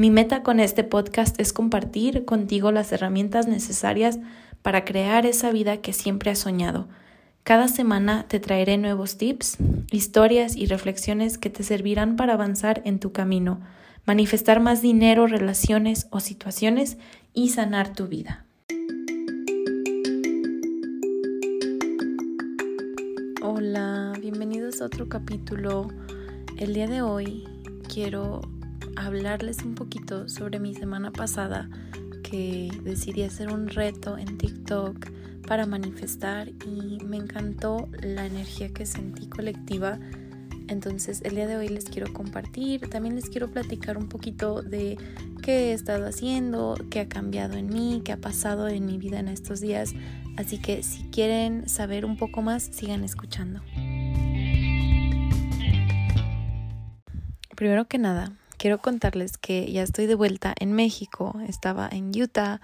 [0.00, 4.20] Mi meta con este podcast es compartir contigo las herramientas necesarias
[4.62, 6.86] para crear esa vida que siempre has soñado.
[7.42, 9.56] Cada semana te traeré nuevos tips,
[9.90, 13.60] historias y reflexiones que te servirán para avanzar en tu camino,
[14.06, 16.96] manifestar más dinero, relaciones o situaciones
[17.34, 18.44] y sanar tu vida.
[23.42, 25.88] Hola, bienvenidos a otro capítulo.
[26.56, 27.42] El día de hoy
[27.92, 28.42] quiero
[28.98, 31.68] hablarles un poquito sobre mi semana pasada
[32.22, 35.10] que decidí hacer un reto en TikTok
[35.46, 39.98] para manifestar y me encantó la energía que sentí colectiva.
[40.66, 44.98] Entonces el día de hoy les quiero compartir, también les quiero platicar un poquito de
[45.42, 49.20] qué he estado haciendo, qué ha cambiado en mí, qué ha pasado en mi vida
[49.20, 49.94] en estos días.
[50.36, 53.62] Así que si quieren saber un poco más, sigan escuchando.
[57.56, 61.34] Primero que nada, quiero contarles que ya estoy de vuelta en México.
[61.48, 62.60] Estaba en Utah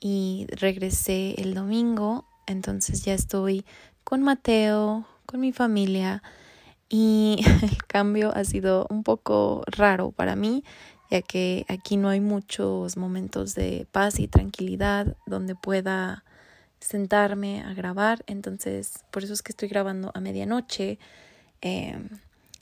[0.00, 2.26] y regresé el domingo.
[2.46, 3.64] Entonces ya estoy
[4.04, 6.22] con Mateo, con mi familia.
[6.88, 10.64] Y el cambio ha sido un poco raro para mí,
[11.10, 16.24] ya que aquí no hay muchos momentos de paz y tranquilidad donde pueda
[16.80, 18.24] sentarme a grabar.
[18.26, 20.98] Entonces, por eso es que estoy grabando a medianoche.
[21.62, 21.98] Eh,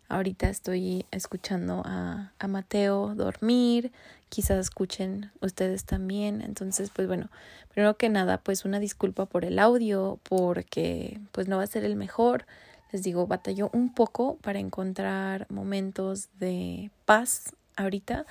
[0.09, 3.93] Ahorita estoy escuchando a, a Mateo dormir,
[4.29, 6.43] quizás escuchen ustedes también.
[6.43, 7.31] Entonces, pues bueno,
[7.73, 11.85] primero que nada, pues una disculpa por el audio, porque pues no va a ser
[11.85, 12.47] el mejor.
[12.93, 18.27] Les digo, batalló un poco para encontrar momentos de paz ahorita.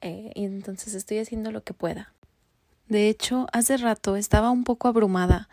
[0.00, 2.12] Eh, y entonces estoy haciendo lo que pueda.
[2.88, 5.48] De hecho, hace rato estaba un poco abrumada.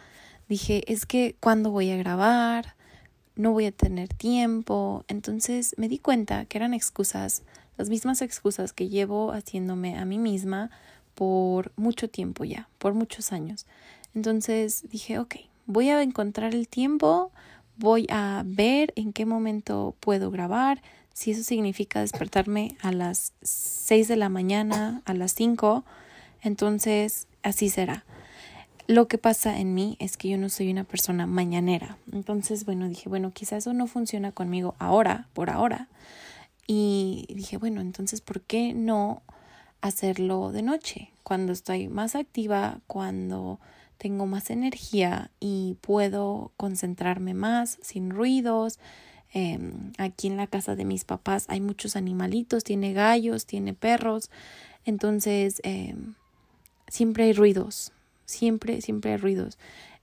[0.48, 2.77] Dije, es que cuando voy a grabar,
[3.38, 5.06] no voy a tener tiempo.
[5.08, 7.44] Entonces me di cuenta que eran excusas,
[7.78, 10.72] las mismas excusas que llevo haciéndome a mí misma
[11.16, 13.66] por mucho tiempo ya, por muchos años.
[14.14, 17.32] Entonces dije, ok, voy a encontrar el tiempo,
[17.78, 20.82] voy a ver en qué momento puedo grabar,
[21.14, 25.84] si eso significa despertarme a las 6 de la mañana, a las 5,
[26.44, 28.06] entonces así será.
[28.88, 31.98] Lo que pasa en mí es que yo no soy una persona mañanera.
[32.14, 35.90] Entonces, bueno, dije, bueno, quizás eso no funciona conmigo ahora, por ahora.
[36.68, 39.24] Y dije, bueno, entonces, ¿por qué no
[39.82, 41.12] hacerlo de noche?
[41.24, 43.60] Cuando estoy más activa, cuando
[43.98, 48.80] tengo más energía y puedo concentrarme más sin ruidos.
[49.34, 54.32] Em, aquí en la casa de mis papás hay muchos animalitos, tiene gallos, tiene perros.
[54.86, 56.14] Entonces, em,
[56.88, 57.92] siempre hay ruidos
[58.28, 59.58] siempre, siempre hay ruidos.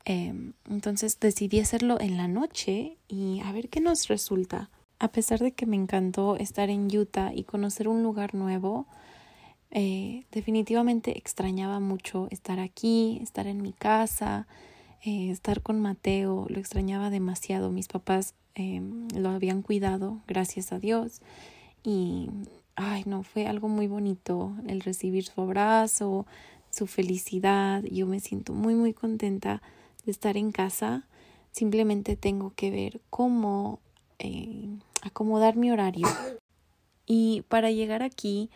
[0.04, 4.70] Em, entonces decidí hacerlo en la noche y a ver qué nos resulta.
[4.98, 8.86] A pesar de que me encantó estar en Utah y conocer un lugar nuevo,
[9.70, 14.46] eh, definitivamente extrañaba mucho estar aquí, estar en mi casa,
[15.02, 17.70] eh, estar con Mateo, lo extrañaba demasiado.
[17.70, 21.22] Mis papás em, lo habían cuidado, gracias a Dios.
[21.82, 22.30] Y,
[22.76, 26.26] ay, no, fue algo muy bonito el recibir su abrazo,
[26.74, 27.82] su felicidad.
[27.84, 29.62] Yo me siento muy, muy contenta
[30.04, 31.06] de estar en casa.
[31.52, 33.80] Simplemente tengo que ver cómo
[34.18, 34.68] eh,
[35.02, 36.06] acomodar mi horario.
[37.06, 38.50] Y para llegar aquí,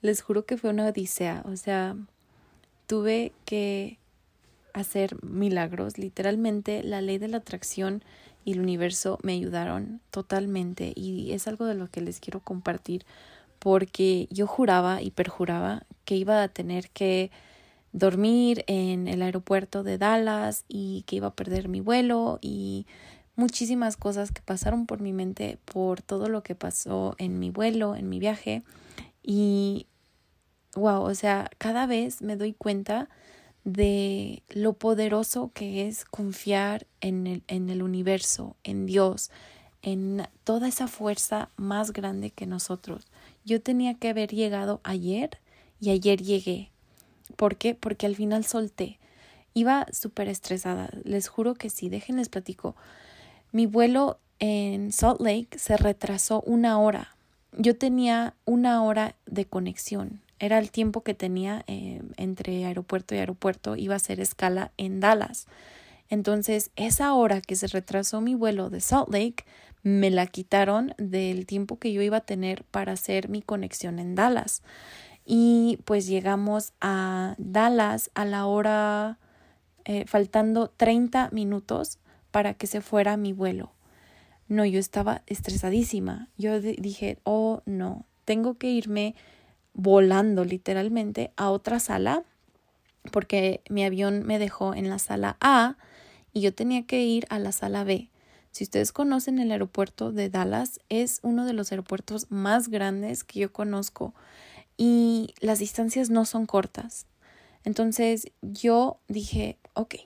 [0.00, 1.42] les juro que fue una odisea.
[1.46, 1.96] O sea,
[2.86, 3.98] tuve que
[4.72, 5.98] hacer milagros.
[5.98, 8.04] Literalmente, la ley de la atracción
[8.44, 10.92] y el universo me ayudaron totalmente.
[10.94, 13.04] Y es algo de lo que les quiero compartir
[13.60, 17.30] porque yo juraba y perjuraba que iba a tener que
[17.92, 22.86] dormir en el aeropuerto de Dallas y que iba a perder mi vuelo y
[23.36, 27.96] muchísimas cosas que pasaron por mi mente por todo lo que pasó en mi vuelo,
[27.96, 28.62] en mi viaje
[29.22, 29.86] y
[30.76, 33.08] wow, o sea, cada vez me doy cuenta
[33.64, 39.30] de lo poderoso que es confiar en el, en el universo, en Dios,
[39.82, 43.06] en toda esa fuerza más grande que nosotros.
[43.44, 45.39] Yo tenía que haber llegado ayer
[45.80, 46.70] y ayer llegué.
[47.36, 47.74] ¿Por qué?
[47.74, 48.98] Porque al final solté.
[49.54, 50.90] Iba súper estresada.
[51.04, 51.88] Les juro que sí.
[51.88, 52.76] Déjenles platico.
[53.52, 57.16] Mi vuelo en Salt Lake se retrasó una hora.
[57.56, 60.20] Yo tenía una hora de conexión.
[60.38, 64.98] era el tiempo que tenía eh, entre aeropuerto y aeropuerto, iba a hacer escala en
[64.98, 65.46] Dallas.
[66.08, 69.44] Entonces, esa hora que se retrasó mi vuelo de Salt Lake,
[69.82, 74.14] me la quitaron del tiempo que yo iba a tener para hacer mi conexión en
[74.14, 74.62] Dallas.
[75.24, 79.18] Y pues llegamos a Dallas a la hora,
[79.84, 81.98] eh, faltando 30 minutos
[82.30, 83.72] para que se fuera mi vuelo.
[84.48, 86.28] No, yo estaba estresadísima.
[86.36, 89.14] Yo dije, oh no, tengo que irme
[89.74, 92.24] volando literalmente a otra sala
[93.12, 95.76] porque mi avión me dejó en la sala A
[96.32, 98.10] y yo tenía que ir a la sala B.
[98.50, 103.40] Si ustedes conocen el aeropuerto de Dallas, es uno de los aeropuertos más grandes que
[103.40, 104.14] yo conozco
[104.80, 107.04] y las distancias no son cortas.
[107.64, 109.96] Entonces yo dije, ok,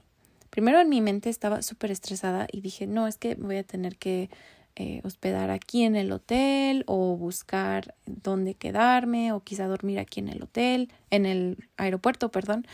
[0.50, 3.96] primero en mi mente estaba súper estresada y dije, no, es que voy a tener
[3.96, 4.30] que
[4.74, 10.28] eh, hospedar aquí en el hotel o buscar dónde quedarme o quizá dormir aquí en
[10.28, 12.66] el hotel, en el aeropuerto, perdón.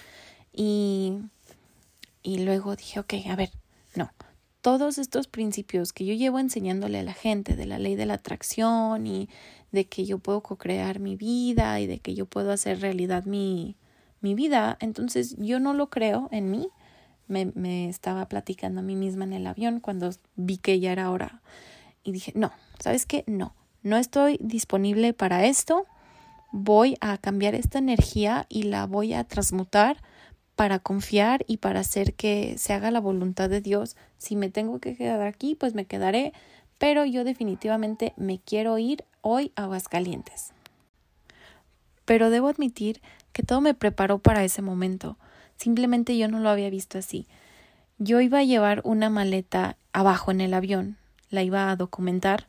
[0.55, 1.19] Y,
[2.23, 3.51] y luego dije, ok, a ver,
[3.95, 4.11] no,
[4.61, 8.15] todos estos principios que yo llevo enseñándole a la gente de la ley de la
[8.15, 9.29] atracción y
[9.73, 13.77] de que yo puedo co-crear mi vida y de que yo puedo hacer realidad mi,
[14.21, 16.69] mi vida, entonces yo no lo creo en mí
[17.31, 21.11] me, me estaba platicando a mí misma en el avión cuando vi que ya era
[21.11, 21.41] hora.
[22.03, 23.25] Y dije, no, ¿sabes qué?
[23.27, 25.87] No, no estoy disponible para esto.
[26.51, 30.03] Voy a cambiar esta energía y la voy a transmutar
[30.61, 33.97] para confiar y para hacer que se haga la voluntad de Dios.
[34.19, 36.35] Si me tengo que quedar aquí, pues me quedaré,
[36.77, 40.53] pero yo definitivamente me quiero ir hoy a Aguascalientes.
[42.05, 43.01] Pero debo admitir
[43.33, 45.17] que todo me preparó para ese momento.
[45.57, 47.27] Simplemente yo no lo había visto así.
[47.97, 50.99] Yo iba a llevar una maleta abajo en el avión,
[51.31, 52.47] la iba a documentar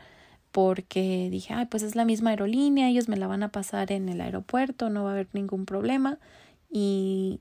[0.52, 4.10] porque dije, ay, pues es la misma aerolínea, ellos me la van a pasar en
[4.10, 6.20] el aeropuerto, no va a haber ningún problema.
[6.70, 7.40] Y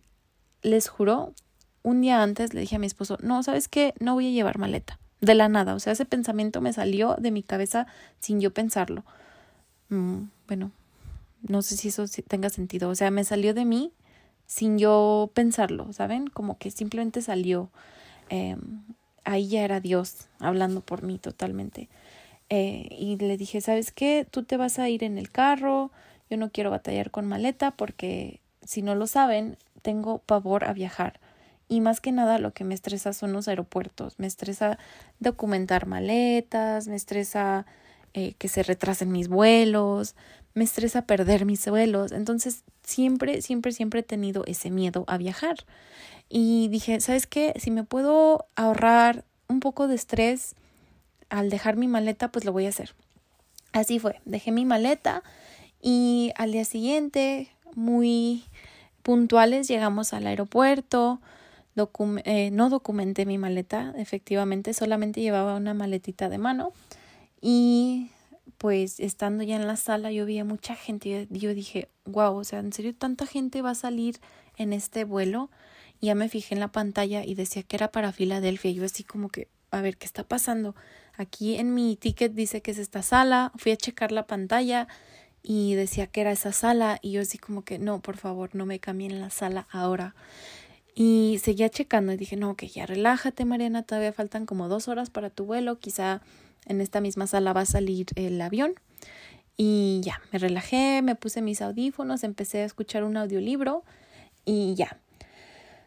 [0.63, 1.35] les juro,
[1.83, 3.95] un día antes le dije a mi esposo, no, ¿sabes qué?
[4.01, 4.99] No voy a llevar maleta.
[5.21, 7.87] De la nada, o sea, ese pensamiento me salió de mi cabeza
[8.21, 9.05] sin yo pensarlo.
[9.91, 10.71] Mm, bueno,
[11.43, 13.93] no sé si eso tenga sentido, o sea, me salió de mí
[14.47, 16.27] sin yo pensarlo, ¿saben?
[16.27, 17.71] Como que simplemente salió.
[18.31, 18.57] Eh,
[19.25, 21.89] ahí ya era Dios hablando por mí totalmente.
[22.49, 24.27] Eh, y le dije, ¿sabes qué?
[24.29, 25.91] Tú te vas a ir en el carro,
[26.29, 31.21] yo no quiero batallar con maleta porque, si no lo saben, tengo pavor a viajar.
[31.69, 34.19] Y más que nada lo que me estresa son los aeropuertos.
[34.19, 34.79] Me estresa
[35.21, 37.65] documentar maletas, me estresa
[38.13, 40.17] eh, que se retrasen mis vuelos,
[40.55, 42.11] me estresa perder mis vuelos.
[42.11, 45.65] Entonces, siempre, siempre, siempre he tenido ese miedo a viajar.
[46.29, 47.55] Y dije, ¿sabes qué?
[47.57, 50.55] Si me puedo ahorrar un poco de estrés
[51.29, 52.95] al dejar mi maleta, pues lo voy a hacer.
[53.73, 55.23] Así fue, dejé mi maleta
[55.81, 58.45] y al día siguiente, muy
[59.03, 61.21] puntuales, llegamos al aeropuerto.
[62.25, 66.73] Eh, no documenté mi maleta, efectivamente, solamente llevaba una maletita de mano
[67.41, 68.11] y
[68.59, 72.37] pues estando ya en la sala yo vi a mucha gente y yo dije, wow,
[72.37, 74.21] o sea, ¿en serio tanta gente va a salir
[74.57, 75.51] en este vuelo?
[76.01, 78.71] Y ya me fijé en la pantalla y decía que era para Filadelfia.
[78.73, 80.75] Yo así como que, a ver, ¿qué está pasando?
[81.17, 83.53] Aquí en mi ticket dice que es esta sala.
[83.57, 84.89] Fui a checar la pantalla
[85.43, 86.99] y decía que era esa sala.
[87.03, 90.15] Y yo así como que, no, por favor, no me cambien la sala ahora.
[90.95, 95.11] Y seguía checando y dije, no, que ya relájate, Mariana, todavía faltan como dos horas
[95.11, 95.79] para tu vuelo.
[95.79, 96.21] Quizá
[96.67, 98.75] en esta misma sala va a salir el avión.
[99.57, 103.85] Y ya, me relajé, me puse mis audífonos, empecé a escuchar un audiolibro
[104.45, 104.99] y ya.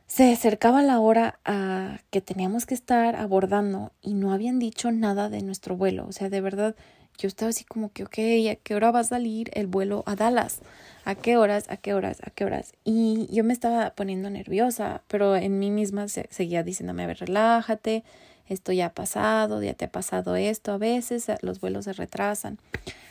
[0.06, 5.30] Se acercaba la hora a que teníamos que estar abordando y no habían dicho nada
[5.30, 6.06] de nuestro vuelo.
[6.08, 6.76] O sea, de verdad,
[7.18, 8.18] yo estaba así como que, ok,
[8.52, 10.60] ¿a qué hora va a salir el vuelo a Dallas?
[11.06, 11.66] ¿A qué horas?
[11.70, 12.20] ¿A qué horas?
[12.26, 12.74] ¿A qué horas?
[12.84, 18.04] Y yo me estaba poniendo nerviosa, pero en mí misma seguía diciéndome, a ver, relájate,
[18.48, 21.94] esto ya ha pasado, ya te ha pasado esto, a veces eh, los vuelos se
[21.94, 22.58] retrasan.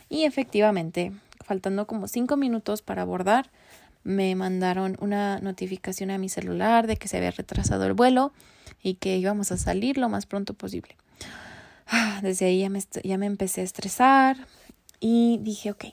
[0.09, 1.13] Y efectivamente,
[1.45, 3.51] faltando como cinco minutos para abordar,
[4.05, 8.33] me mandaron una notificación a mi celular de que se había retrasado el vuelo
[8.83, 10.97] y que íbamos a salir lo más pronto posible.
[11.87, 14.37] Ah, desde ahí ya me, ya me empecé a estresar
[15.01, 15.87] y dije, ok,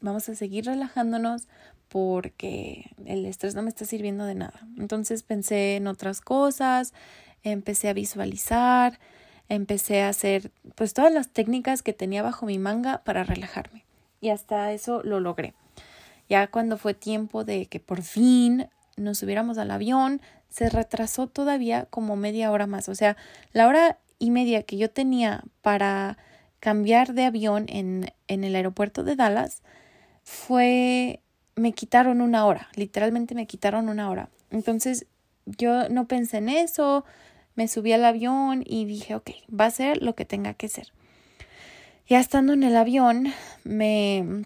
[0.00, 1.48] vamos a seguir relajándonos
[1.88, 4.66] porque el estrés no me está sirviendo de nada.
[4.78, 6.92] Entonces pensé en otras cosas,
[7.42, 8.98] empecé a visualizar,
[9.48, 13.84] empecé a hacer pues todas las técnicas que tenía bajo mi manga para relajarme.
[14.20, 15.54] Y hasta eso lo logré.
[16.28, 21.86] Ya cuando fue tiempo de que por fin nos subiéramos al avión, se retrasó todavía
[21.90, 22.88] como media hora más.
[22.88, 23.16] O sea,
[23.52, 26.18] la hora y media que yo tenía para
[26.60, 29.62] cambiar de avión en, en el aeropuerto de Dallas
[30.22, 31.20] fue
[31.56, 34.28] me quitaron una hora, literalmente me quitaron una hora.
[34.50, 35.06] Entonces
[35.46, 37.04] yo no pensé en eso,
[37.54, 40.92] me subí al avión y dije, ok, va a ser lo que tenga que ser.
[42.08, 44.44] Ya estando en el avión, me,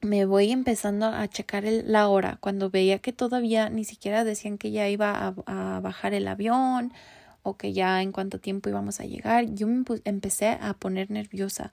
[0.00, 2.38] me voy empezando a checar la hora.
[2.40, 6.92] Cuando veía que todavía ni siquiera decían que ya iba a, bajar el avión
[7.42, 11.72] o que ya en cuánto tiempo íbamos a llegar, yo me empecé a poner nerviosa.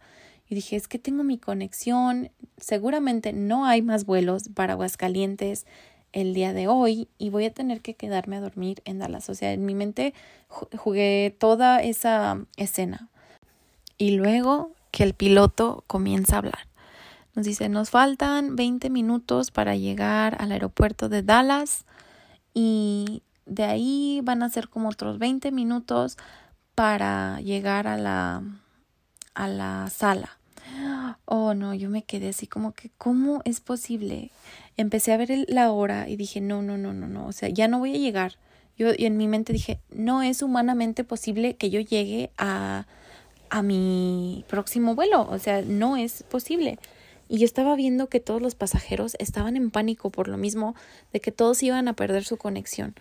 [0.49, 5.65] Y dije, es que tengo mi conexión, seguramente no hay más vuelos para Aguascalientes
[6.13, 9.29] el día de hoy y voy a tener que quedarme a dormir en Dallas.
[9.29, 10.13] O sea, en mi mente
[10.47, 13.09] jugué toda esa escena.
[13.97, 16.67] Y luego que el piloto comienza a hablar.
[17.35, 21.85] Nos dice, nos faltan 20 minutos para llegar al aeropuerto de Dallas
[22.53, 26.17] y de ahí van a ser como otros 20 minutos
[26.75, 28.43] para llegar a la,
[29.33, 30.37] a la sala.
[31.25, 34.31] Oh, no, yo me quedé así como que, ¿cómo es posible?
[34.75, 37.67] Empecé a ver la hora y dije, no, no, no, no, no, o sea, ya
[37.67, 38.37] no voy a llegar.
[38.77, 42.85] Yo y en mi mente dije, no es humanamente posible que yo llegue a,
[43.49, 46.79] a mi próximo vuelo, o sea, no es posible.
[47.29, 50.75] Y yo estaba viendo que todos los pasajeros estaban en pánico por lo mismo
[51.11, 52.95] de que todos iban a perder su conexión.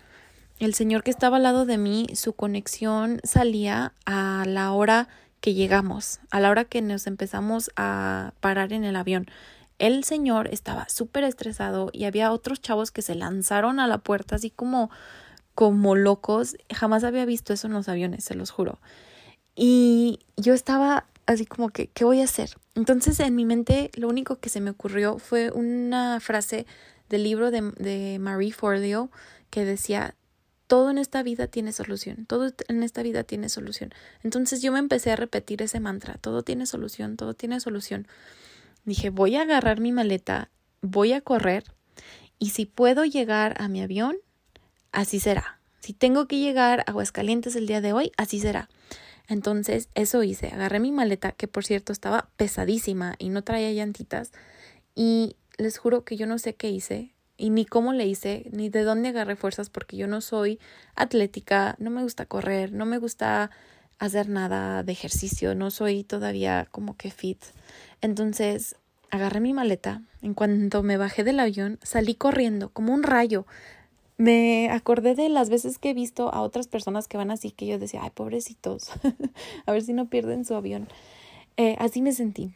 [0.59, 5.07] El señor que estaba al lado de mí, su conexión salía a la hora
[5.39, 9.27] que llegamos, a la hora que nos empezamos a parar en el avión.
[9.77, 14.35] El señor estaba súper estresado y había otros chavos que se lanzaron a la puerta
[14.35, 14.89] así como
[15.53, 16.55] como locos.
[16.73, 18.79] Jamás había visto eso en los aviones, se los juro.
[19.55, 22.57] Y yo estaba así como que, ¿qué voy a hacer?
[22.73, 26.65] Entonces en mi mente lo único que se me ocurrió fue una frase
[27.09, 29.11] del libro de, de Marie Forleo
[29.51, 30.15] que decía,
[30.67, 33.93] todo en esta vida tiene solución, todo en esta vida tiene solución.
[34.23, 38.07] Entonces yo me empecé a repetir ese mantra, todo tiene solución, todo tiene solución.
[38.83, 40.49] Dije, voy a agarrar mi maleta,
[40.81, 41.63] voy a correr
[42.37, 44.17] y si puedo llegar a mi avión,
[44.91, 45.59] así será.
[45.79, 48.69] Si tengo que llegar a Aguascalientes el día de hoy, así será.
[49.27, 54.31] Entonces eso hice, agarré mi maleta, que por cierto estaba pesadísima y no traía llantitas,
[54.95, 58.69] y les juro que yo no sé qué hice, y ni cómo le hice, ni
[58.69, 60.59] de dónde agarré fuerzas, porque yo no soy
[60.95, 63.51] atlética, no me gusta correr, no me gusta
[63.99, 67.41] hacer nada de ejercicio, no soy todavía como que fit.
[68.01, 68.75] Entonces
[69.09, 73.45] agarré mi maleta, en cuanto me bajé del avión, salí corriendo como un rayo.
[74.17, 77.67] Me acordé de las veces que he visto a otras personas que van así, que
[77.67, 78.89] yo decía, ay, pobrecitos,
[79.65, 80.87] a ver si no pierden su avión.
[81.55, 82.55] Eh, así me sentí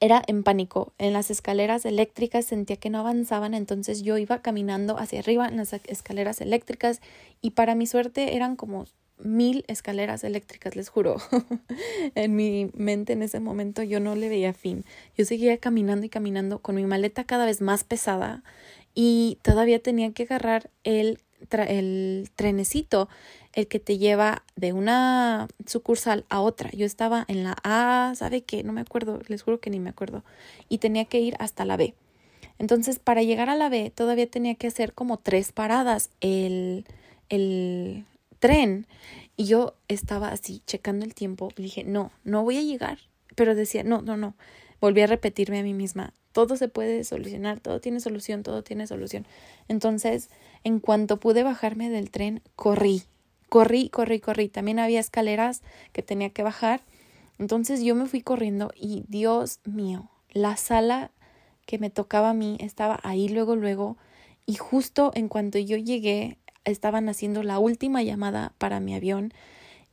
[0.00, 0.92] era en pánico.
[0.98, 5.56] En las escaleras eléctricas sentía que no avanzaban, entonces yo iba caminando hacia arriba en
[5.56, 7.00] las escaleras eléctricas
[7.40, 8.86] y para mi suerte eran como
[9.18, 11.16] mil escaleras eléctricas, les juro.
[12.14, 14.84] en mi mente en ese momento yo no le veía fin.
[15.16, 18.42] Yo seguía caminando y caminando con mi maleta cada vez más pesada
[18.94, 23.08] y todavía tenía que agarrar el, el trenecito
[23.54, 26.70] el que te lleva de una sucursal a otra.
[26.70, 28.62] Yo estaba en la A, ¿sabe qué?
[28.62, 30.22] No me acuerdo, les juro que ni me acuerdo.
[30.68, 31.94] Y tenía que ir hasta la B.
[32.58, 36.84] Entonces, para llegar a la B, todavía tenía que hacer como tres paradas el,
[37.28, 38.04] el
[38.38, 38.86] tren.
[39.36, 41.48] Y yo estaba así, checando el tiempo.
[41.56, 42.98] Dije, no, no voy a llegar.
[43.34, 44.34] Pero decía, no, no, no.
[44.80, 48.86] Volví a repetirme a mí misma, todo se puede solucionar, todo tiene solución, todo tiene
[48.86, 49.26] solución.
[49.66, 50.30] Entonces,
[50.64, 53.04] en cuanto pude bajarme del tren, corrí,
[53.48, 54.48] Corrí, corrí, corrí.
[54.48, 55.62] También había escaleras
[55.92, 56.82] que tenía que bajar.
[57.38, 61.10] Entonces yo me fui corriendo y Dios mío, la sala
[61.66, 63.96] que me tocaba a mí estaba ahí luego, luego.
[64.44, 69.32] Y justo en cuanto yo llegué, estaban haciendo la última llamada para mi avión.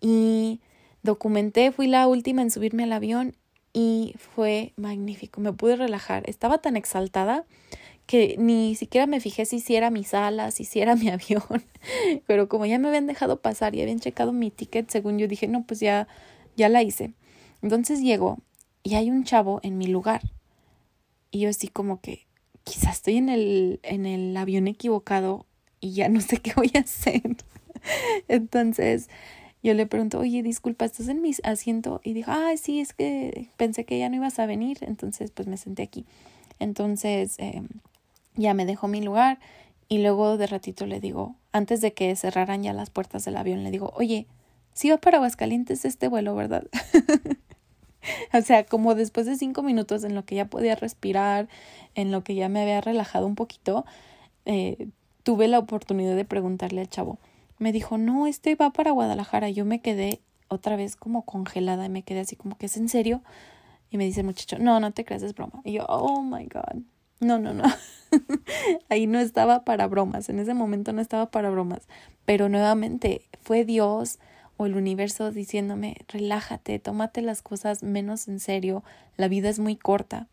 [0.02, 0.60] Y
[1.04, 3.36] documenté, fui la última en subirme al avión
[3.74, 5.40] y fue magnífico.
[5.40, 6.30] Me pude relajar.
[6.30, 7.46] Estaba tan exaltada
[8.06, 11.44] que ni siquiera me fijé si hiciera mis alas, si hiciera mi avión,
[12.28, 15.48] pero como ya me habían dejado pasar y habían checado mi ticket, según yo dije,
[15.48, 16.08] no, pues ya,
[16.56, 17.14] ya la hice.
[17.62, 18.40] Entonces llego
[18.84, 20.22] y hay un chavo en mi lugar.
[21.32, 22.28] Y yo así como que
[22.64, 25.46] quizás estoy en el, en el avión equivocado
[25.80, 27.24] y ya no sé qué voy a hacer.
[28.28, 29.10] Entonces
[29.64, 32.00] yo le pregunto, oye, disculpa, ¿estás en mi asiento?
[32.04, 35.48] Y dijo, ah, sí, es que pensé que ya no ibas a venir, entonces pues
[35.48, 36.06] me senté aquí.
[36.60, 37.64] Entonces, eh,
[38.36, 39.40] ya me dejó mi lugar
[39.88, 43.64] y luego de ratito le digo, antes de que cerraran ya las puertas del avión,
[43.64, 44.28] le digo, oye,
[44.74, 46.66] si va para Aguascalientes este vuelo, ¿verdad?
[48.34, 51.48] o sea, como después de cinco minutos en lo que ya podía respirar,
[51.94, 53.86] en lo que ya me había relajado un poquito,
[54.46, 54.90] eh,
[55.24, 57.20] tuve la oportunidad de preguntarle al chavo.
[57.58, 59.50] Me dijo, no, este va para Guadalajara.
[59.50, 62.90] Yo me quedé otra vez como congelada y me quedé así como que es en
[62.90, 63.22] serio.
[63.90, 65.62] Y me dice el muchacho, no, no te creas, es broma.
[65.64, 66.82] Y yo, oh my God.
[67.22, 67.64] No, no, no.
[68.90, 71.88] Ahí no estaba para bromas, en ese momento no estaba para bromas.
[72.26, 74.20] Pero nuevamente fue Dios
[74.58, 78.84] o el universo diciéndome, relájate, tómate las cosas menos en serio,
[79.18, 80.28] la vida es muy corta.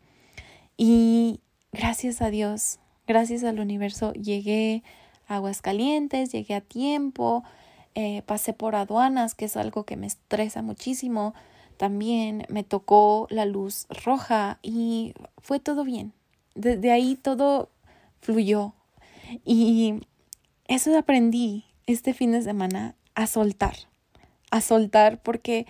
[0.77, 4.83] Y gracias a Dios, gracias al universo, llegué
[5.27, 7.43] a Aguascalientes, llegué a tiempo,
[7.95, 11.33] eh, pasé por aduanas, que es algo que me estresa muchísimo.
[11.77, 16.13] También me tocó la luz roja y fue todo bien.
[16.55, 17.69] Desde ahí todo
[18.23, 18.73] fluyó.
[19.45, 20.01] Y
[20.67, 23.75] eso aprendí este fin de semana a soltar,
[24.49, 25.67] a soltar porque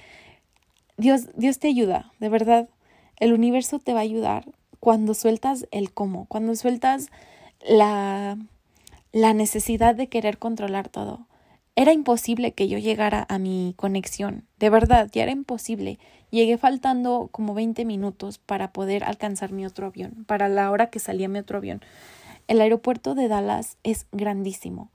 [0.98, 2.70] Dios, Dios te ayuda, de verdad.
[3.20, 4.46] El universo te va a ayudar
[4.80, 7.10] cuando sueltas el cómo, cuando sueltas
[7.68, 8.38] la,
[9.12, 11.28] la necesidad de querer controlar todo.
[11.76, 15.98] Era imposible que yo llegara a mi conexión, de verdad, ya era imposible.
[16.30, 21.00] Llegué faltando como 20 minutos para poder alcanzar mi otro avión, para la hora que
[21.00, 21.82] salía mi otro avión.
[22.48, 24.90] El aeropuerto de Dallas es grandísimo.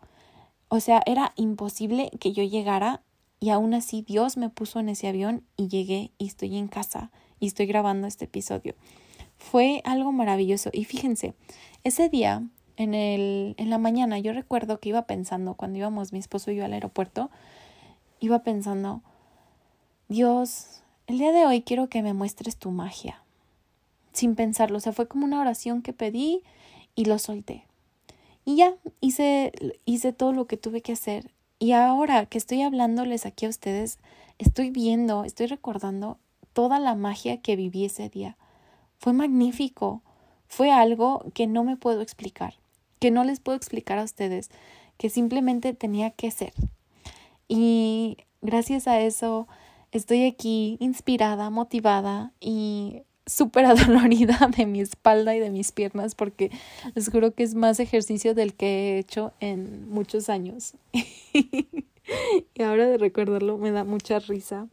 [0.69, 3.03] O sea, era imposible que yo llegara
[3.41, 7.11] y aún así Dios me puso en ese avión y llegué y estoy en casa
[7.41, 8.75] y estoy grabando este episodio.
[9.39, 11.35] Fue algo maravilloso y fíjense,
[11.85, 12.43] ese día
[12.77, 16.57] en, el, en la mañana yo recuerdo que iba pensando, cuando íbamos mi esposo y
[16.57, 17.31] yo al aeropuerto,
[18.21, 19.03] iba pensando,
[20.09, 23.23] Dios, el día de hoy quiero que me muestres tu magia.
[24.13, 26.43] Sin pensarlo, o sea, fue como una oración que pedí
[26.99, 27.65] y lo solté.
[28.45, 29.53] Y ya, hice,
[29.85, 31.31] hice todo lo que tuve que hacer.
[31.59, 33.99] Y ahora que estoy hablándoles aquí a ustedes,
[34.39, 36.19] estoy viendo, estoy recordando
[36.53, 38.37] toda la magia que viví ese día.
[38.99, 40.03] Fue magnífico.
[40.49, 42.55] Fue algo que no me puedo explicar
[42.99, 44.51] que no les puedo explicar a ustedes,
[44.97, 46.53] que simplemente tenía que ser.
[47.49, 49.47] Y gracias a eso
[49.93, 56.51] estoy aquí inspirada, motivada y súper adolorida de mi espalda y de mis piernas porque
[56.95, 60.75] les juro que es más ejercicio del que he hecho en muchos años.
[60.93, 64.67] y ahora de recordarlo me da mucha risa.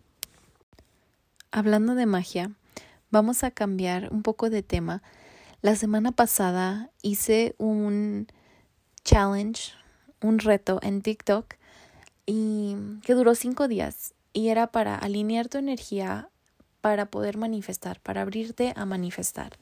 [1.51, 2.51] Hablando de magia,
[3.11, 5.03] vamos a cambiar un poco de tema
[5.65, 8.27] la semana pasada hice un
[9.03, 9.73] challenge,
[10.21, 11.55] un reto en TikTok
[12.27, 16.29] y que duró cinco días y era para alinear tu energía
[16.85, 19.53] para poder manifestar, para abrirte a manifestar.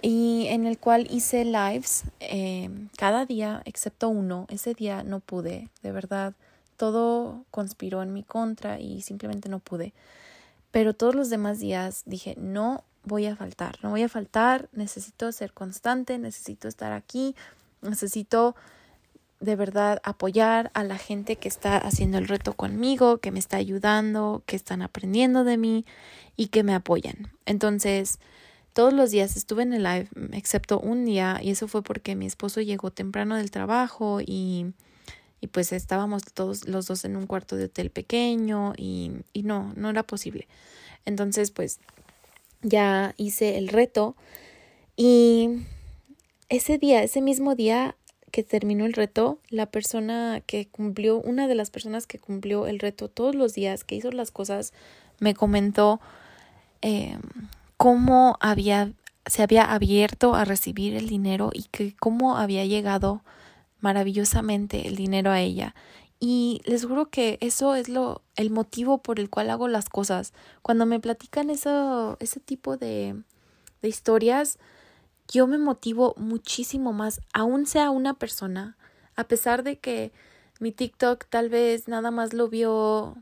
[0.00, 4.46] Y en el cual hice lives eh, cada día, excepto uno.
[4.48, 6.34] Ese día no pude, de verdad.
[6.76, 9.92] Todo conspiró en mi contra y simplemente no pude.
[10.72, 15.30] Pero todos los demás días dije, no voy a faltar, no voy a faltar, necesito
[15.30, 17.36] ser constante, necesito estar aquí,
[17.82, 18.56] necesito
[19.42, 23.56] de verdad apoyar a la gente que está haciendo el reto conmigo, que me está
[23.56, 25.84] ayudando, que están aprendiendo de mí
[26.36, 27.32] y que me apoyan.
[27.44, 28.20] Entonces,
[28.72, 32.26] todos los días estuve en el live, excepto un día, y eso fue porque mi
[32.26, 34.72] esposo llegó temprano del trabajo y,
[35.40, 39.72] y pues estábamos todos los dos en un cuarto de hotel pequeño y, y no,
[39.76, 40.46] no era posible.
[41.04, 41.80] Entonces, pues
[42.62, 44.14] ya hice el reto
[44.96, 45.64] y
[46.48, 47.96] ese día, ese mismo día
[48.32, 52.80] que terminó el reto, la persona que cumplió, una de las personas que cumplió el
[52.80, 54.72] reto todos los días, que hizo las cosas,
[55.20, 56.00] me comentó
[56.80, 57.18] eh,
[57.76, 58.92] cómo había,
[59.26, 63.22] se había abierto a recibir el dinero y que cómo había llegado
[63.80, 65.74] maravillosamente el dinero a ella.
[66.18, 70.32] Y les juro que eso es lo, el motivo por el cual hago las cosas.
[70.62, 73.14] Cuando me platican eso, ese tipo de,
[73.82, 74.58] de historias,
[75.32, 78.76] yo me motivo muchísimo más, aún sea una persona,
[79.16, 80.12] a pesar de que
[80.60, 83.16] mi TikTok tal vez nada más lo vio,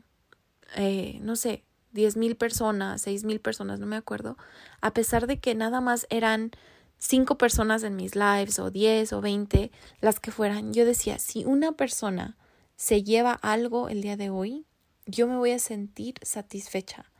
[0.75, 4.37] eh, no sé, diez mil personas, seis mil personas, no me acuerdo,
[4.81, 6.51] a pesar de que nada más eran
[6.97, 9.71] cinco personas en mis lives o diez o veinte,
[10.01, 12.37] las que fueran, yo decía, si una persona
[12.75, 14.65] se lleva algo el día de hoy,
[15.05, 17.10] yo me voy a sentir satisfecha.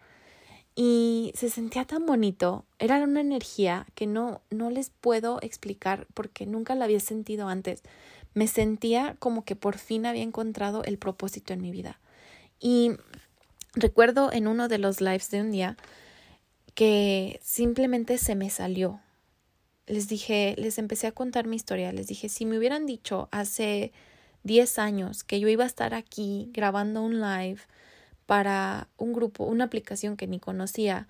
[0.83, 6.47] Y se sentía tan bonito, era una energía que no, no les puedo explicar porque
[6.47, 7.83] nunca la había sentido antes.
[8.33, 11.99] Me sentía como que por fin había encontrado el propósito en mi vida.
[12.59, 12.93] Y
[13.75, 15.77] recuerdo en uno de los lives de un día
[16.73, 19.01] que simplemente se me salió.
[19.85, 23.91] Les dije, les empecé a contar mi historia, les dije, si me hubieran dicho hace
[24.45, 27.61] 10 años que yo iba a estar aquí grabando un live
[28.31, 31.09] para un grupo, una aplicación que ni conocía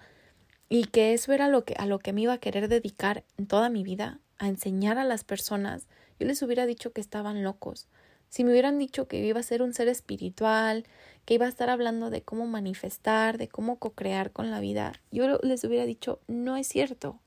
[0.69, 3.45] y que eso era lo que a lo que me iba a querer dedicar en
[3.45, 5.87] toda mi vida, a enseñar a las personas,
[6.19, 7.87] yo les hubiera dicho que estaban locos.
[8.29, 10.87] Si me hubieran dicho que iba a ser un ser espiritual,
[11.25, 15.27] que iba a estar hablando de cómo manifestar, de cómo co-crear con la vida, yo
[15.43, 17.19] les hubiera dicho, no es cierto,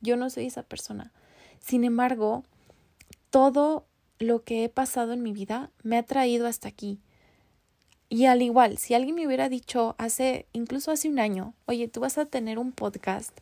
[0.00, 1.12] yo no soy esa persona.
[1.60, 2.42] Sin embargo,
[3.28, 3.84] todo
[4.18, 7.00] lo que he pasado en mi vida me ha traído hasta aquí.
[8.12, 12.00] Y al igual, si alguien me hubiera dicho hace, incluso hace un año, oye, tú
[12.00, 13.34] vas a tener un podcast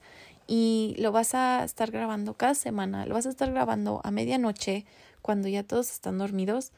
[0.47, 4.87] y lo vas a estar grabando cada semana, lo vas a estar grabando a medianoche
[5.23, 6.71] cuando ya todos están dormidos,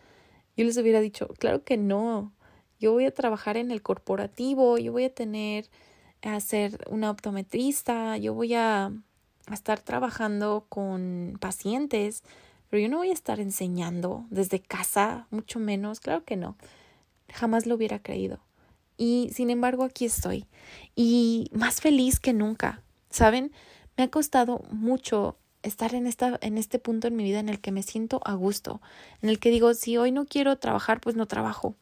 [0.56, 2.32] yo les hubiera dicho, claro que no,
[2.80, 5.68] yo voy a trabajar en el corporativo, yo voy a tener,
[6.22, 12.24] a ser una optometrista, yo voy a, a estar trabajando con pacientes,
[12.70, 16.56] pero yo no voy a estar enseñando desde casa, mucho menos, claro que no
[17.32, 18.40] jamás lo hubiera creído.
[18.96, 20.46] Y sin embargo aquí estoy
[20.94, 22.82] y más feliz que nunca.
[23.10, 23.52] ¿Saben?
[23.96, 27.60] Me ha costado mucho estar en esta en este punto en mi vida en el
[27.60, 28.80] que me siento a gusto,
[29.20, 31.74] en el que digo, si hoy no quiero trabajar, pues no trabajo.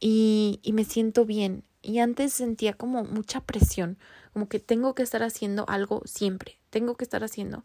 [0.00, 1.64] Y, y me siento bien.
[1.82, 3.98] Y antes sentía como mucha presión,
[4.32, 7.62] como que tengo que estar haciendo algo siempre, tengo que estar haciendo.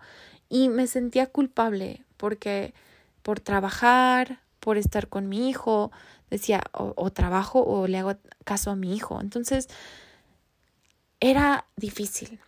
[0.49, 2.73] Y me sentía culpable porque
[3.21, 5.91] por trabajar, por estar con mi hijo,
[6.29, 9.19] decía, o, trabajo o le hago caso a mi hijo.
[9.21, 9.67] Entonces,
[11.19, 12.39] era difícil.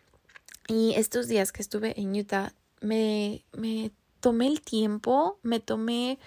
[0.68, 6.20] Y estos días que estuve en Utah, me, me tomé el tiempo, me tomé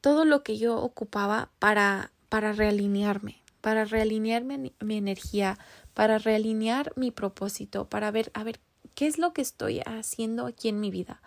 [0.00, 5.58] todo lo que yo ocupaba para, para realinearme, para realinear mi, mi, energía,
[5.94, 8.60] para realinear mi propósito, para ver, a ver,
[8.94, 11.22] ¿qué es lo que estoy haciendo aquí en mi vida?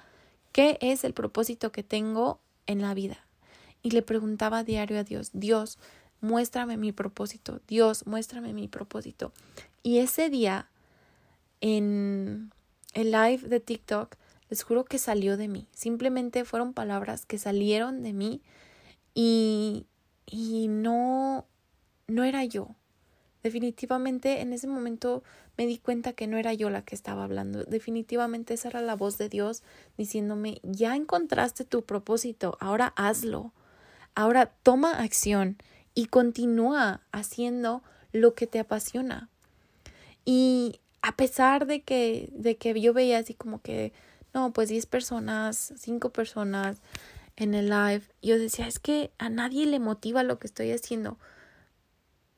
[0.52, 3.25] ¿Qué es el propósito que tengo en la vida?
[3.86, 5.78] Y le preguntaba diario a Dios, Dios,
[6.20, 9.32] muéstrame mi propósito, Dios, muéstrame mi propósito.
[9.84, 10.68] Y ese día,
[11.62, 12.52] en
[12.96, 14.16] el live de TikTok,
[14.50, 15.68] les juro que salió de mí.
[15.72, 18.42] Simplemente fueron palabras que salieron de mí
[19.14, 19.86] y,
[20.26, 21.46] y no,
[22.08, 22.70] no era yo.
[23.44, 25.22] Definitivamente en ese momento
[25.60, 27.64] me di cuenta que no era yo la que estaba hablando.
[27.66, 29.62] Definitivamente esa era la voz de Dios
[29.96, 33.54] diciéndome, ya encontraste tu propósito, ahora hazlo.
[34.16, 35.58] Ahora toma acción
[35.94, 39.30] y continúa haciendo lo que te apasiona.
[40.24, 43.94] Y a pesar de que, de que yo veía así como que,
[44.34, 46.78] no, pues 10 personas, 5 personas
[47.36, 51.20] en el live, yo decía, es que a nadie le motiva lo que estoy haciendo.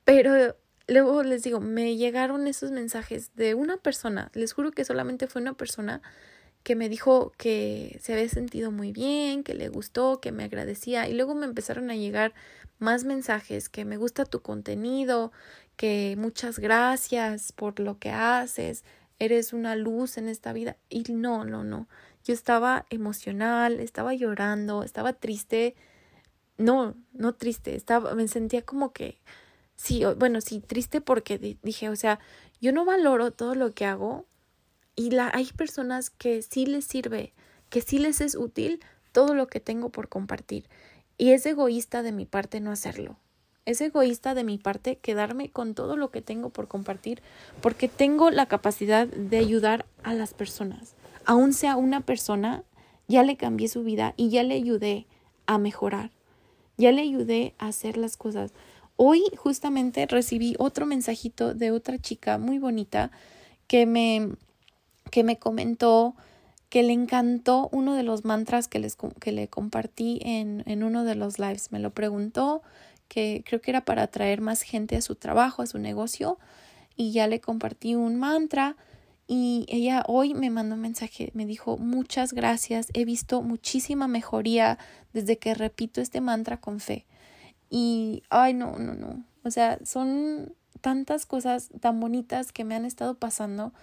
[0.04, 0.56] Pero
[0.88, 5.42] luego les digo, me llegaron esos mensajes de una persona, les juro que solamente fue
[5.42, 6.02] una persona
[6.68, 11.08] que me dijo que se había sentido muy bien, que le gustó, que me agradecía
[11.08, 12.34] y luego me empezaron a llegar
[12.78, 15.32] más mensajes que me gusta tu contenido,
[15.78, 18.84] que muchas gracias por lo que haces,
[19.18, 21.88] eres una luz en esta vida y no, no, no.
[22.26, 25.74] Yo estaba emocional, estaba llorando, estaba triste.
[26.58, 29.22] No, no triste, estaba me sentía como que
[29.78, 32.20] sí, bueno, sí, triste porque dije, o sea,
[32.60, 34.26] yo no valoro todo lo que hago
[34.98, 37.32] y la, hay personas que sí les sirve,
[37.70, 38.82] que sí les es útil
[39.14, 40.66] todo lo que tengo por compartir.
[41.20, 43.16] Y es egoísta de mi parte no hacerlo.
[43.66, 47.22] Es egoísta de mi parte quedarme con todo lo que tengo por compartir
[47.62, 50.96] porque tengo la capacidad de ayudar a las personas.
[51.26, 52.64] Aún sea una persona,
[53.08, 55.06] ya le cambié su vida y ya le ayudé
[55.46, 56.10] a mejorar.
[56.78, 58.52] Ya le ayudé a hacer las cosas.
[58.96, 63.12] Hoy justamente recibí otro mensajito de otra chica muy bonita
[63.68, 64.30] que me
[65.12, 66.16] que me comentó
[66.70, 71.04] que le encantó uno de los mantras que, les, que le compartí en, en uno
[71.04, 71.72] de los lives.
[71.72, 72.62] Me lo preguntó,
[73.08, 76.38] que creo que era para atraer más gente a su trabajo, a su negocio,
[76.96, 78.76] y ya le compartí un mantra.
[79.28, 84.78] Y ella hoy me mandó un mensaje, me dijo muchas gracias, he visto muchísima mejoría
[85.14, 87.06] desde que repito este mantra con fe.
[87.70, 89.26] Y, ay, no, no, no.
[89.44, 93.74] O sea, son tantas cosas tan bonitas que me han estado pasando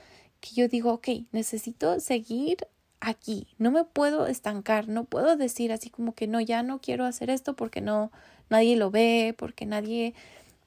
[0.44, 2.58] que yo digo, ok, necesito seguir
[3.00, 7.06] aquí, no me puedo estancar, no puedo decir así como que no, ya no quiero
[7.06, 8.12] hacer esto porque no,
[8.50, 10.12] nadie lo ve, porque nadie,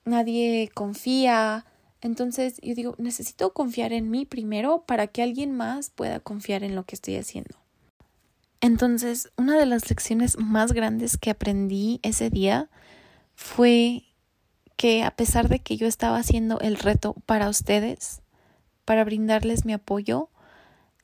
[0.03, 1.65] nadie confía.
[2.01, 6.75] Entonces yo digo, necesito confiar en mí primero para que alguien más pueda confiar en
[6.75, 7.55] lo que estoy haciendo.
[8.61, 12.69] Entonces, una de las lecciones más grandes que aprendí ese día
[13.35, 14.05] fue
[14.75, 18.21] que a pesar de que yo estaba haciendo el reto para ustedes,
[18.87, 20.29] para brindarles mi apoyo,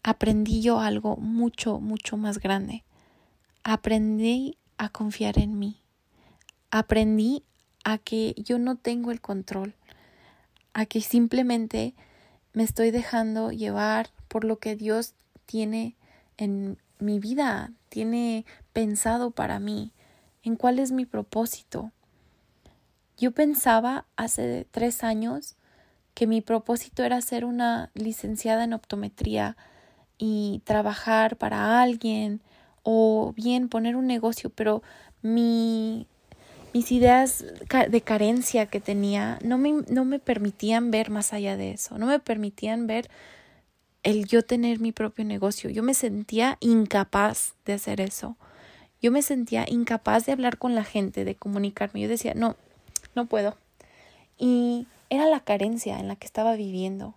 [0.04, 2.86] aprendí yo algo mucho, mucho más grande.
[3.66, 5.82] Aprendí a confiar en mí.
[6.72, 7.44] Aprendí
[7.84, 9.76] a que yo no tengo el control,
[10.72, 11.94] a que simplemente
[12.54, 15.14] me estoy dejando llevar por lo que Dios
[15.46, 15.98] tiene
[16.38, 19.92] en mi vida, tiene pensado para mí,
[20.42, 21.92] en cuál es mi propósito.
[23.18, 25.58] Yo pensaba hace tres años
[26.14, 29.58] que mi propósito era ser una licenciada en optometría
[30.18, 32.42] y trabajar para alguien
[32.84, 34.84] o bien poner un negocio, pero
[35.22, 36.08] mi,
[36.74, 37.46] mis ideas
[37.90, 42.06] de carencia que tenía no me, no me permitían ver más allá de eso, no
[42.06, 43.10] me permitían ver
[44.04, 45.70] el yo tener mi propio negocio.
[45.70, 48.36] Yo me sentía incapaz de hacer eso.
[49.02, 52.02] Yo me sentía incapaz de hablar con la gente, de comunicarme.
[52.02, 52.56] Yo decía, no,
[53.16, 53.58] no puedo.
[54.38, 57.16] Y era la carencia en la que estaba viviendo.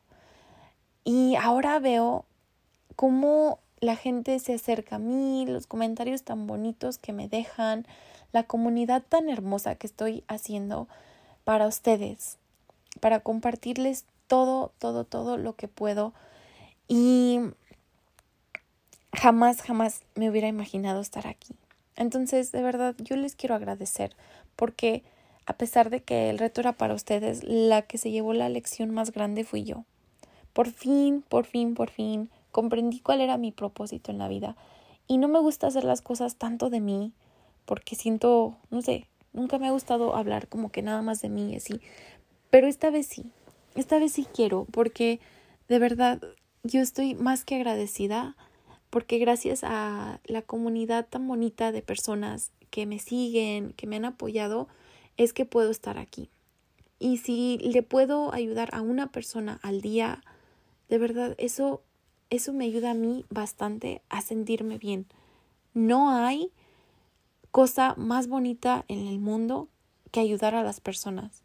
[1.04, 2.26] Y ahora veo
[2.94, 7.86] cómo la gente se acerca a mí, los comentarios tan bonitos que me dejan,
[8.32, 10.88] la comunidad tan hermosa que estoy haciendo
[11.44, 12.38] para ustedes,
[13.00, 16.12] para compartirles todo, todo, todo lo que puedo.
[16.88, 17.40] Y
[19.12, 21.54] jamás, jamás me hubiera imaginado estar aquí.
[21.94, 24.14] Entonces, de verdad, yo les quiero agradecer
[24.54, 25.02] porque
[25.46, 28.90] a pesar de que el reto era para ustedes, la que se llevó la lección
[28.90, 29.84] más grande fui yo.
[30.52, 34.56] Por fin, por fin, por fin comprendí cuál era mi propósito en la vida.
[35.06, 37.12] Y no me gusta hacer las cosas tanto de mí,
[37.66, 41.52] porque siento, no sé, nunca me ha gustado hablar como que nada más de mí
[41.52, 41.80] y así.
[42.48, 43.26] Pero esta vez sí,
[43.74, 45.20] esta vez sí quiero, porque
[45.68, 46.22] de verdad
[46.62, 48.36] yo estoy más que agradecida,
[48.88, 54.06] porque gracias a la comunidad tan bonita de personas que me siguen, que me han
[54.06, 54.66] apoyado,
[55.16, 56.28] es que puedo estar aquí.
[56.98, 60.22] Y si le puedo ayudar a una persona al día,
[60.88, 61.82] de verdad, eso
[62.30, 65.06] eso me ayuda a mí bastante a sentirme bien.
[65.74, 66.50] No hay
[67.50, 69.68] cosa más bonita en el mundo
[70.10, 71.42] que ayudar a las personas.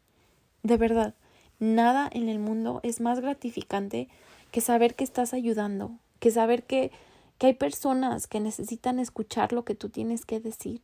[0.62, 1.14] De verdad,
[1.60, 4.08] nada en el mundo es más gratificante
[4.50, 6.90] que saber que estás ayudando, que saber que,
[7.38, 10.80] que hay personas que necesitan escuchar lo que tú tienes que decir,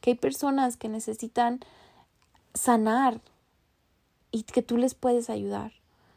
[0.00, 1.60] que hay personas que necesitan
[2.54, 3.20] sanar
[4.30, 5.72] y que tú les puedes ayudar,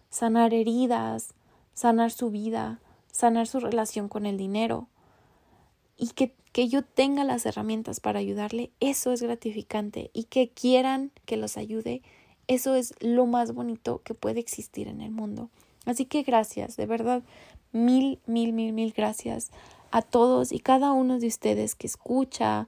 [0.10, 1.34] sanar heridas,
[1.74, 2.80] sanar su vida,
[3.12, 4.88] sanar su relación con el dinero.
[5.98, 10.12] Y que, que yo tenga las herramientas para ayudarle, eso es gratificante.
[10.14, 12.02] Y que quieran que los ayude,
[12.48, 15.50] eso es lo más bonito que puede existir en el mundo.
[15.86, 17.24] Así que gracias, de verdad,
[17.72, 19.52] mil, mil, mil, mil gracias
[19.92, 22.68] a todos y cada uno de ustedes que escucha,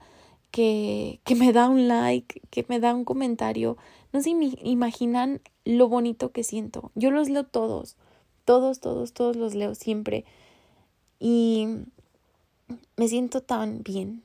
[0.52, 3.78] que, que me da un like, que me da un comentario.
[4.14, 6.92] No se imaginan lo bonito que siento.
[6.96, 7.96] Yo los leo todos
[8.50, 10.26] todos, todos, todos los leo siempre.
[11.20, 11.68] Y
[12.98, 14.24] me siento tan bien.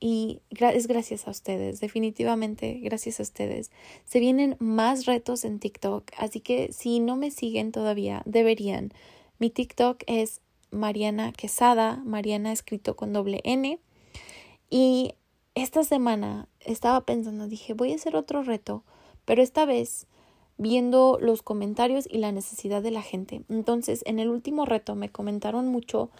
[0.00, 3.70] Y es gracias a ustedes, definitivamente gracias a ustedes.
[4.06, 8.94] Se vienen más retos en TikTok, así que si no me siguen todavía, deberían.
[9.38, 13.78] Mi TikTok es Mariana Quesada, Mariana escrito con doble N.
[14.70, 15.12] Y
[15.56, 18.84] esta semana estaba pensando, dije, voy a hacer otro reto,
[19.24, 20.06] pero esta vez
[20.58, 23.42] viendo los comentarios y la necesidad de la gente.
[23.48, 26.10] Entonces, en el último reto me comentaron mucho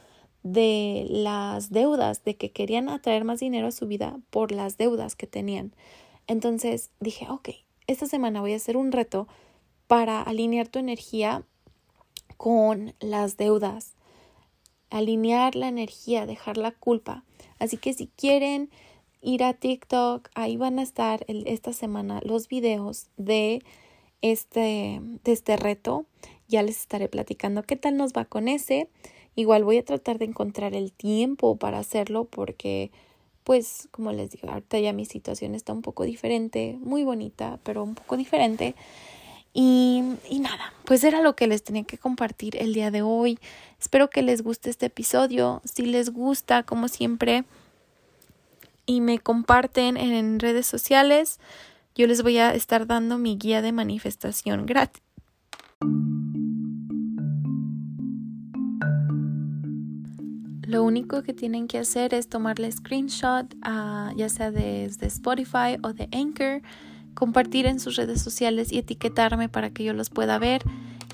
[0.42, 5.16] de las deudas, de que querían atraer más dinero a su vida por las deudas
[5.16, 5.74] que tenían.
[6.26, 7.50] Entonces dije, ok,
[7.86, 9.28] esta semana voy a hacer un reto
[9.86, 11.44] para alinear tu energía
[12.38, 13.96] con las deudas,
[14.88, 17.24] alinear la energía, dejar la culpa.
[17.58, 18.70] Así que si quieren
[19.26, 23.60] ir a TikTok, ahí van a estar esta semana los videos de
[24.22, 26.06] este, de este reto.
[26.46, 28.88] Ya les estaré platicando qué tal nos va con ese.
[29.34, 32.92] Igual voy a tratar de encontrar el tiempo para hacerlo porque,
[33.42, 37.82] pues, como les digo, ahorita ya mi situación está un poco diferente, muy bonita, pero
[37.82, 38.76] un poco diferente.
[39.52, 43.40] Y, y, nada, pues era lo que les tenía que compartir el día de hoy.
[43.80, 45.62] Espero que les guste este episodio.
[45.64, 47.44] Si les gusta, como siempre,
[48.86, 51.40] y me comparten en redes sociales,
[51.94, 55.02] yo les voy a estar dando mi guía de manifestación gratis.
[60.66, 65.92] Lo único que tienen que hacer es tomarle screenshot, a, ya sea desde Spotify o
[65.92, 66.60] de Anchor,
[67.14, 70.62] compartir en sus redes sociales y etiquetarme para que yo los pueda ver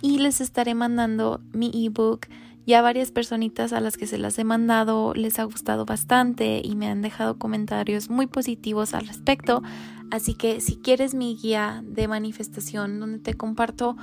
[0.01, 2.27] y les estaré mandando mi ebook
[2.67, 6.77] ya varias personitas a las que se las he mandado les ha gustado bastante y
[6.77, 9.63] me han dejado comentarios muy positivos al respecto.
[10.11, 13.97] Así que si quieres mi guía de manifestación donde te comparto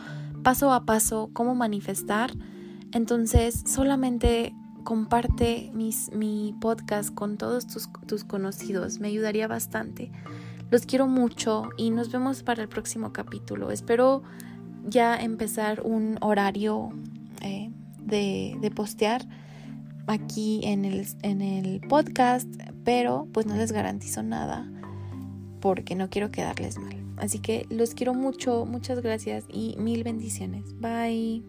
[0.43, 2.33] paso a paso cómo manifestar,
[2.91, 8.99] entonces solamente comparte mis, mi podcast con todos tus, tus conocidos.
[8.99, 10.11] Me ayudaría bastante.
[10.71, 13.71] Los quiero mucho y nos vemos para el próximo capítulo.
[13.71, 14.23] Espero
[14.85, 16.89] ya empezar un horario
[17.41, 17.71] eh,
[18.05, 19.27] de, postear
[20.07, 22.47] aquí en el, en el podcast,
[22.83, 24.69] pero pues no les garantizo nada
[25.59, 26.95] porque no quiero quedarles mal.
[27.17, 30.63] Así que los quiero mucho, muchas gracias y mil bendiciones.
[30.79, 31.43] Bye.